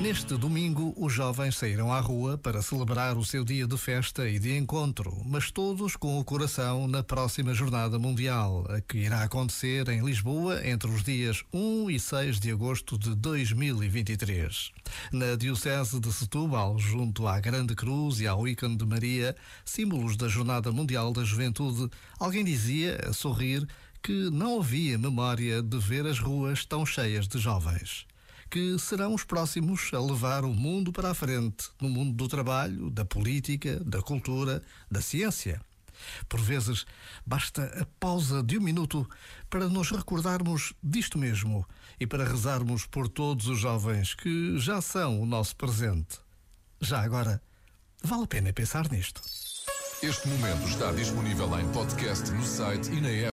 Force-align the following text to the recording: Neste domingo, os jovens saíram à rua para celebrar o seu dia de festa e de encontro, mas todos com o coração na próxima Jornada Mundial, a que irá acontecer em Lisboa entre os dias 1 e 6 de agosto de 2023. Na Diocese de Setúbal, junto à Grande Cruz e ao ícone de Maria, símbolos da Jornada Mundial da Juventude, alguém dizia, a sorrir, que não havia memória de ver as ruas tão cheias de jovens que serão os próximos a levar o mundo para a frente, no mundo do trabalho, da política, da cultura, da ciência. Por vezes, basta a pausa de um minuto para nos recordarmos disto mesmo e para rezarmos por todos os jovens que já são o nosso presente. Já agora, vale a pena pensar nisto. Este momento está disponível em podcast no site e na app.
Neste 0.00 0.36
domingo, 0.36 0.92
os 0.96 1.12
jovens 1.12 1.56
saíram 1.56 1.92
à 1.92 2.00
rua 2.00 2.36
para 2.36 2.60
celebrar 2.60 3.16
o 3.16 3.24
seu 3.24 3.44
dia 3.44 3.66
de 3.66 3.78
festa 3.78 4.28
e 4.28 4.38
de 4.38 4.56
encontro, 4.56 5.22
mas 5.24 5.50
todos 5.52 5.94
com 5.94 6.18
o 6.18 6.24
coração 6.24 6.88
na 6.88 7.02
próxima 7.02 7.54
Jornada 7.54 7.98
Mundial, 7.98 8.66
a 8.68 8.80
que 8.80 8.98
irá 8.98 9.22
acontecer 9.22 9.88
em 9.88 10.04
Lisboa 10.04 10.66
entre 10.66 10.90
os 10.90 11.04
dias 11.04 11.44
1 11.52 11.90
e 11.90 12.00
6 12.00 12.40
de 12.40 12.50
agosto 12.50 12.98
de 12.98 13.14
2023. 13.14 14.72
Na 15.12 15.36
Diocese 15.36 16.00
de 16.00 16.12
Setúbal, 16.12 16.76
junto 16.78 17.26
à 17.26 17.38
Grande 17.38 17.74
Cruz 17.74 18.20
e 18.20 18.26
ao 18.26 18.46
ícone 18.48 18.76
de 18.76 18.84
Maria, 18.84 19.34
símbolos 19.64 20.16
da 20.16 20.28
Jornada 20.28 20.72
Mundial 20.72 21.12
da 21.12 21.24
Juventude, 21.24 21.88
alguém 22.18 22.44
dizia, 22.44 22.98
a 23.08 23.12
sorrir, 23.12 23.66
que 24.02 24.28
não 24.30 24.60
havia 24.60 24.98
memória 24.98 25.62
de 25.62 25.78
ver 25.78 26.04
as 26.04 26.18
ruas 26.18 26.64
tão 26.64 26.84
cheias 26.84 27.26
de 27.26 27.38
jovens 27.38 28.06
que 28.54 28.78
serão 28.78 29.12
os 29.12 29.24
próximos 29.24 29.90
a 29.92 29.98
levar 29.98 30.44
o 30.44 30.54
mundo 30.54 30.92
para 30.92 31.10
a 31.10 31.14
frente, 31.14 31.70
no 31.80 31.88
mundo 31.88 32.12
do 32.12 32.28
trabalho, 32.28 32.88
da 32.88 33.04
política, 33.04 33.80
da 33.80 34.00
cultura, 34.00 34.62
da 34.88 35.00
ciência. 35.00 35.60
Por 36.28 36.40
vezes, 36.40 36.86
basta 37.26 37.64
a 37.82 37.84
pausa 37.98 38.44
de 38.44 38.56
um 38.56 38.60
minuto 38.60 39.10
para 39.50 39.68
nos 39.68 39.90
recordarmos 39.90 40.72
disto 40.80 41.18
mesmo 41.18 41.66
e 41.98 42.06
para 42.06 42.24
rezarmos 42.24 42.86
por 42.86 43.08
todos 43.08 43.48
os 43.48 43.58
jovens 43.58 44.14
que 44.14 44.56
já 44.56 44.80
são 44.80 45.20
o 45.20 45.26
nosso 45.26 45.56
presente. 45.56 46.20
Já 46.80 47.02
agora, 47.02 47.42
vale 48.04 48.22
a 48.22 48.28
pena 48.28 48.52
pensar 48.52 48.88
nisto. 48.88 49.20
Este 50.00 50.28
momento 50.28 50.68
está 50.68 50.92
disponível 50.92 51.58
em 51.58 51.68
podcast 51.72 52.30
no 52.30 52.44
site 52.44 52.88
e 52.92 53.00
na 53.00 53.08
app. 53.08 53.22